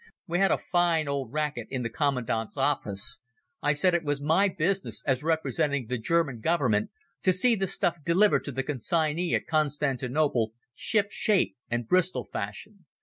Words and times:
We 0.25 0.39
had 0.39 0.49
a 0.49 0.57
fine 0.57 1.07
old 1.07 1.31
racket 1.31 1.67
in 1.69 1.83
the 1.83 1.89
commandant's 1.91 2.57
office. 2.57 3.21
I 3.61 3.73
said 3.73 3.93
it 3.93 4.03
was 4.03 4.19
my 4.19 4.49
business, 4.49 5.03
as 5.05 5.21
representing 5.21 5.85
the 5.85 5.99
German 5.99 6.39
Government, 6.39 6.89
to 7.21 7.31
see 7.31 7.55
the 7.55 7.67
stuff 7.67 7.97
delivered 8.03 8.43
to 8.45 8.51
the 8.51 8.63
consignee 8.63 9.35
at 9.35 9.45
Constantinople 9.45 10.53
ship 10.73 11.11
shape 11.11 11.55
and 11.69 11.87
Bristol 11.87 12.23
fashion. 12.23 12.87